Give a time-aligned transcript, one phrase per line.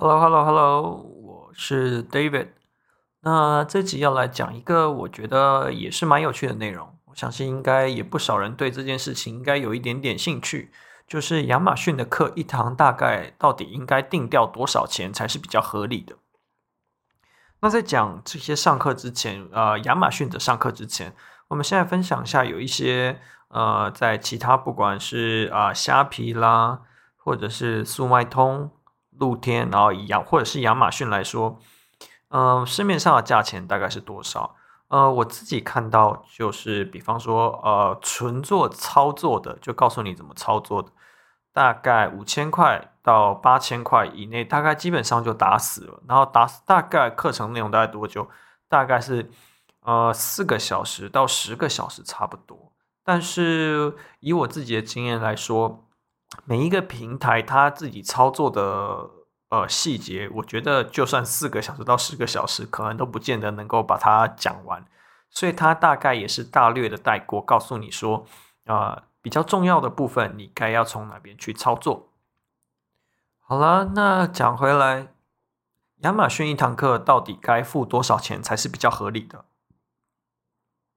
[0.00, 2.50] Hello，Hello，Hello，我是 David。
[3.22, 10.70] 那这集要来讲一个我觉得也是蛮有趣的内容，我相信应该也不少人对这件事情应该有一点点兴趣，
[11.08, 16.14] 就是亚马逊的课一堂大概到底应该定调多少钱才是比较合理的？
[17.58, 21.12] 那在讲这些上课之前，呃，亚马逊的上课之前，
[21.48, 23.18] 我们现在分享一下有一些
[23.48, 26.82] 呃，在其他不管是啊、虾皮啦，
[27.16, 28.70] 或者是速卖通。
[29.18, 31.58] 露天，然后一样，或者是亚马逊来说，
[32.30, 34.54] 嗯、市面上的价钱大概是多少？
[34.88, 40.90] 呃，我自己看到就是，比方说，呃，纯做操作的，就告诉你怎么操作的，
[41.52, 46.02] 大概五千块到八千块以内，大概基本上就打死了。
[46.08, 48.28] 然后打死大概课程内容大概多久？
[48.66, 49.30] 大概是
[49.82, 52.72] 呃四个小时到十个小时差不多。
[53.04, 55.87] 但是以我自己的经验来说，
[56.44, 59.10] 每一个平台它自己操作的
[59.48, 64.86] 呃细节，我觉得就算四个小时到十个小时，可能都不见得能够把它讲完，
[65.30, 68.26] 所以它大概也是大略的带过，告诉你说，
[68.66, 72.12] 啊、比较重要的部分你该要从哪边去操作。
[73.40, 75.08] 好了，那讲回来，
[76.00, 79.46] 亚马逊一堂课到底该付多少钱才是比较合理的？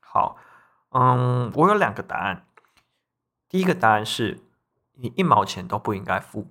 [0.00, 0.36] 好，
[0.90, 2.46] 嗯，我有两个答案，
[3.48, 4.42] 第一个答案是。
[4.96, 6.46] 你一毛钱都不应该付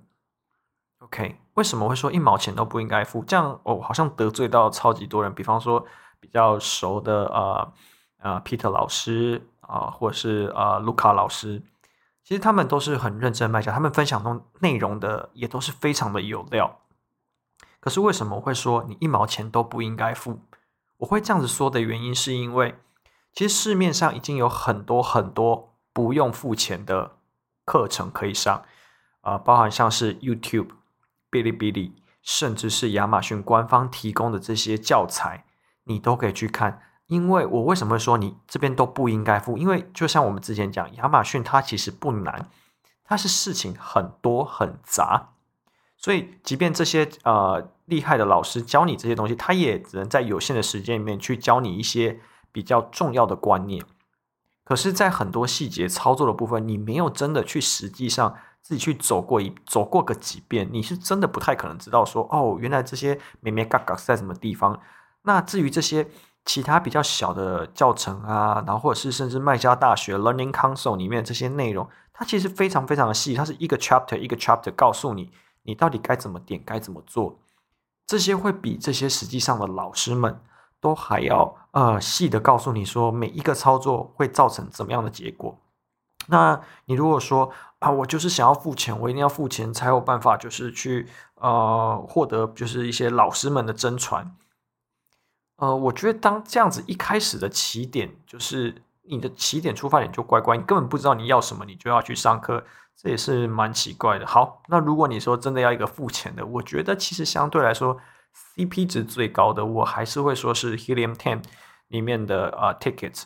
[0.98, 1.40] ，OK？
[1.54, 3.24] 为什么会说一毛钱都不应该付？
[3.24, 5.34] 这样哦，好像得罪到超级多人。
[5.34, 5.86] 比方说
[6.20, 7.72] 比较熟的呃
[8.18, 11.62] 呃 Peter 老师啊、或者是呃卢卡老师，
[12.22, 16.80] 其实他们都是很认真卖家，他们分享中内容的也都是非常的有料。
[17.80, 20.40] 可是为什么会说你一毛钱都不应该付？
[20.98, 22.74] 我会这样子说的原因是因为，
[23.32, 27.12] 其实市面上已经有很多很多不用付钱的。
[27.64, 28.64] 课程可以上，
[29.20, 30.68] 啊、呃，包含像是 YouTube、
[31.30, 35.44] 哔哩哔哩，甚至是亚马逊官方提供的这些教材，
[35.84, 36.82] 你都可以去看。
[37.06, 39.58] 因为我为什么说你这边都不应该付？
[39.58, 42.48] 因为就像我们之前讲，亚马逊它其实不难，
[43.04, 45.34] 它是事情很多很杂，
[45.98, 53.84] 所以即便这些呃厉害的老师教你这些东西，他也只能在有限的时间里面去教你一些比较重要的观念。
[54.64, 64.80] 可是，在很多细节操作的部分，你没有真的去实际上自己去走过一走过个几遍，你是真的不太可能知道说，哦，原来这些眉眉角角是在什么地方。
[65.24, 66.08] 那至于这些
[66.46, 75.30] 其他比较小的教程啊，然后或者是甚至麦家大学 Learning Console 里面这些内容，它其实非常非常的细，它是一个 chapter 一个 chapter 告诉你，
[75.64, 77.38] 你到底该怎么点，该怎么做。
[78.06, 80.40] 这些会比这些实际上的老师们。
[80.84, 85.58] 都还要呃细的告诉你说每一个操作会造成怎么样的结果。
[86.26, 94.36] 那你如果说啊，我就是想要付钱，我一定要付钱才有办法，就是去呃获得就是一些老师们的真传。
[95.56, 102.62] 呃，我觉得当这样子一开始的起点，就是你的起点出发点就怪怪，你根本不知道你要什么，你就要去上课，
[102.94, 104.26] 这也是蛮奇怪的。
[104.26, 107.98] 好，那如果你说真的要一个付钱的，我觉得其实相对来说。
[108.56, 111.42] CP 值最高的，我还是会说是 Helium Ten
[111.88, 113.24] 里面的呃、tickets，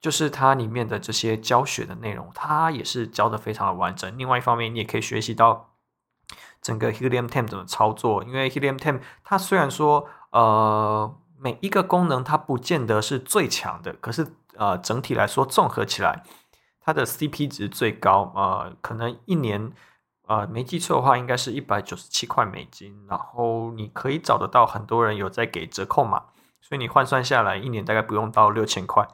[0.00, 4.16] 就是它里面的这些教学的内容，它也是教的非常的完整。
[4.18, 5.70] 另外一方面，你也可以学习到
[6.60, 16.22] 整个 Helium Ten 怎么操作，因为 Helium Ten 它虽然说呃每一个功能它不见得是最强的，可是呃整体来说综合起来，
[16.80, 19.72] 它的 CP 值最高啊、呃，可能一年。
[20.30, 23.04] 呃，没记错的话，应该是一百九十七块美金。
[23.08, 26.26] 然后你可以找得到很多人有在给折扣码，
[26.60, 29.08] 所以你换算下来，一年大概不用到六千块。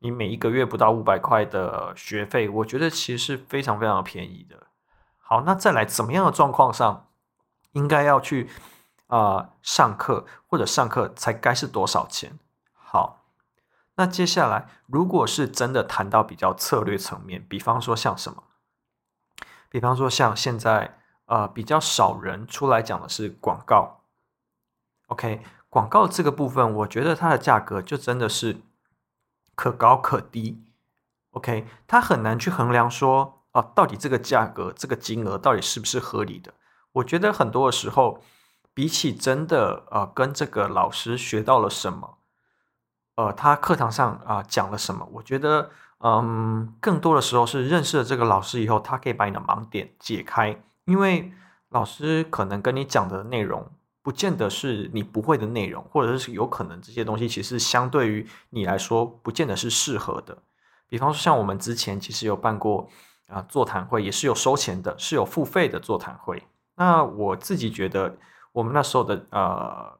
[0.00, 4.66] 你每一个月不到五百块的学费，我觉得其实是非常非常便宜的。
[5.18, 7.06] 好，那再来怎么样的状况上
[7.70, 8.50] 应该要去
[9.06, 12.40] 啊、上课，或者上课才该是多少钱？
[12.74, 13.22] 好，
[13.94, 18.42] 那接下来如果是真的谈到比较策略层面，比方说像什么？
[19.68, 24.00] 比方说，像现在，呃，比较少人出来讲的是广告。
[25.08, 28.58] OK，广告这个部分，我觉得它的价格就真的是
[29.54, 30.64] 可高可低。
[31.30, 36.54] OK，它很难去衡量说，啊，到底这个价格、这个金额到底是不是合理的。
[36.92, 38.22] 我觉得很多的时候，
[38.72, 42.15] 比起真的，呃，跟这个老师学到了什么，
[43.16, 45.70] 呃，他课堂上啊，讲了什么，我觉得。
[46.00, 50.62] 嗯，更多的时候是认识了这个老师以后，他可以把你的盲点解开。
[50.84, 51.32] 因为
[51.70, 53.66] 老师可能跟你讲的内容，
[54.02, 60.36] 不见得是你不会的内容，或者是有可能这些东西其实相对于你来说，不见得是适合的。
[60.86, 62.86] 比方说，像我们之前其实有办过
[63.28, 66.42] 啊、座谈会，也是有收钱的，是有付费的座谈会。
[66.76, 68.18] 那我自己觉得，
[68.52, 69.98] 我们那时候的呃，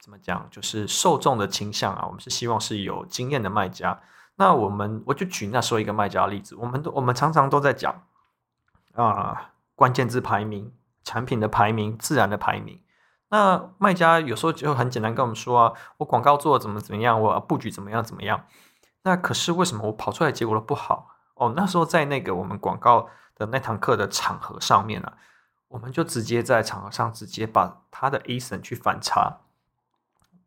[0.00, 4.00] 怎么讲，就是受众的倾向啊，我们是希望是有经验的卖家。
[4.36, 7.92] 那我们我就举那时候一个卖家的例子，我们都我们常常都在讲
[8.94, 9.36] 啊、呃，
[9.74, 10.72] 关键字排名、
[11.04, 12.80] 产品的排名、自然的排名。
[13.28, 18.44] 那卖家有时候就很简单跟我们说啊，我广告做怎么怎么样，我布局怎么样怎么样。
[19.02, 21.08] 那可是为什么我跑出来结果都不好？
[21.34, 25.12] 哦，那时候在那个我们广告的那堂课的场合上面啊，
[25.68, 29.38] 我们就直接在场合上直接把他的 ASIN 去反查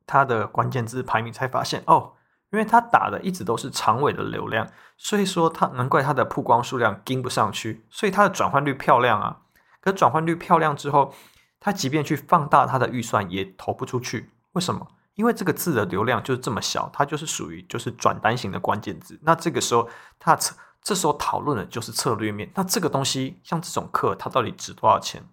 [0.06, 2.14] 他的关键字排名，才发现哦，
[2.52, 4.68] 因为他打的一直都是长尾的流量，
[4.98, 9.42] 所以说他难怪他的曝光数量跟不上去，所以他的转换率漂亮啊。
[9.82, 11.14] 可转换率漂亮之后，
[11.60, 14.88] 他即便去放大他的预算也投不出去，为什么？
[15.16, 19.20] 因为这个字的流量就是这么小，它就是属于就是转单型的关键字。
[19.22, 20.52] 那这个时候，他这
[20.82, 22.50] 这时候讨论的就是策略面。
[22.56, 25.24] 那这个东西像这种课，它到底值多少钱？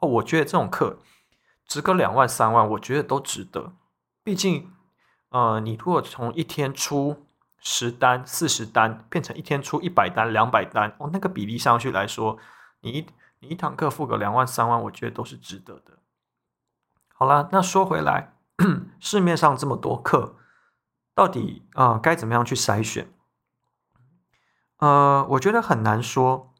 [0.00, 0.98] 哦，我觉得这种课
[1.66, 3.72] 值个两万三万，我觉得都值得。
[4.24, 4.70] 毕竟，
[5.30, 7.26] 呃，你如果从一天出
[7.58, 12.38] 十单、四十单，变成一天出一百单、两百单，哦，那个比例上去来说，
[12.80, 13.06] 你一
[13.40, 15.98] 你一堂课付个两万三万，我觉得都是值得的。
[17.14, 18.34] 好了，那说回来，
[19.00, 20.36] 市面上这么多课，
[21.14, 23.12] 到底啊、呃、该怎么样去筛选？
[24.78, 26.52] 呃，我觉得很难说。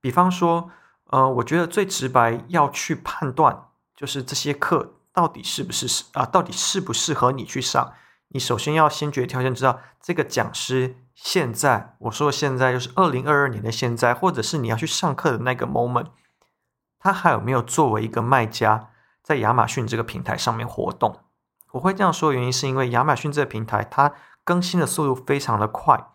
[0.00, 0.70] 比方说，
[1.10, 7.92] 呃，我觉得最直白要去判断，就是这些课到底是不是适啊，到底适不适合你去上。
[8.28, 10.96] 你首先要先决条件知道这个讲师。
[11.14, 16.06] 现在我说的现在就是二零二二年的现在，或者是你要去上课的那个 moment，
[16.98, 18.88] 他还有没有作为一个卖家
[19.22, 21.20] 在亚马逊这个平台上面活动？
[21.72, 26.08] 我会这样说的原因是因为亚马逊这个平台它更新的速度非常的快。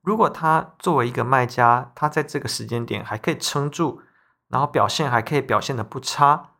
[0.00, 4.00] 如果他作为一个卖家，他在这个时间点还可以撑住，
[4.48, 6.51] 然后表现还可以表现的不差，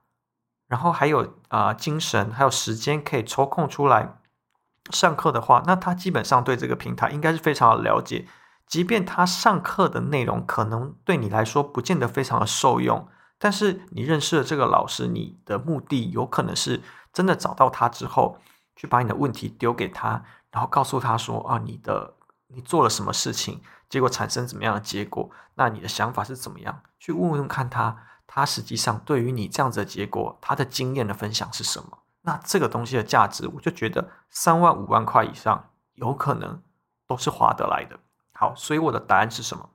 [0.73, 4.17] 然后还有啊、精神还有时间可以抽空出来。
[4.91, 8.27] 上课的话，那他基本上对这个平台应该是非常的了解。
[8.67, 13.07] 即便他上课的内容可能对你来说不见得非常的受用，
[13.39, 16.81] 但是你认识了这个老师，你的目的有可能是
[17.13, 18.39] 真的找到他之后，
[18.75, 22.15] 去把你的问题丢给他，然后告诉他说啊，你的
[22.49, 23.61] 你做了什么事情，
[23.91, 26.81] 结果产生怎么样的结果，那你的想法是怎么样？
[26.99, 27.99] 去问问看他，
[28.35, 31.99] 他实际上对于你这样子的结果，他的经验的分享是什么？
[32.23, 36.63] 那这个东西的价值，我就觉得三万五万块以上有可能
[37.07, 38.01] 都是划得来的。
[38.33, 39.69] 好，所以我的答案是什么？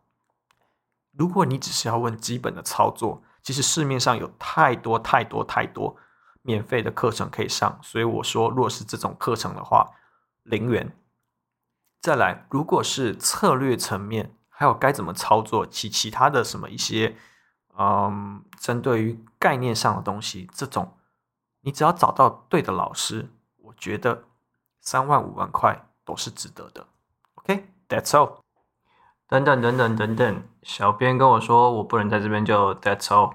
[1.11, 5.95] 如果你只是要问基本的操作，其实市面上有太多太多太多
[6.41, 7.79] 免费的课程可以上。
[7.83, 9.91] 所以我说，若是这种课程的话，
[10.41, 10.97] 零元。
[12.01, 17.15] 再来，如果是策略层面，还有该怎么操作，其其他的什么一些，
[17.79, 20.97] 嗯，针对于概念上的东西，这种。
[21.61, 24.23] 你只要找到对的老师，我觉得
[24.81, 26.87] 三万五万块都是值得的。
[27.35, 28.37] OK，That's all。
[29.27, 33.33] 等等等等等等，小编跟我说我不能在这边就 That's all。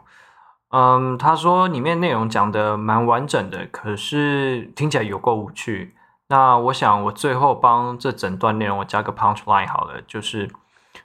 [0.71, 5.95] 嗯，他说里面内容讲的蛮完整的，可是听起来有够无趣。
[6.29, 10.51] 那我想我最后帮这整段内容我加个 punch line 好了，就是。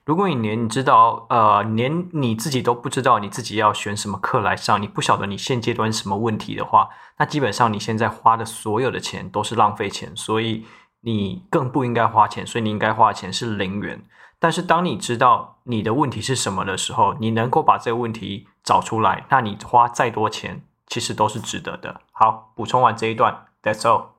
[0.05, 10.65] 如果你连你知道，呃，连你自己都不知道你自己要选什么课来上，你不晓得你现阶段什么问题的话，那基本上你现在花的所有的钱都是浪费钱，所以
[11.01, 14.03] 你更不应该花钱，所以你应该花钱是零元。
[14.39, 22.01] 但是当你知道你的问题是什么的时候，你能够把这个问题找出来，那你花再多钱其实都是值得的。
[22.11, 24.16] 好，补充完这一段，That's all。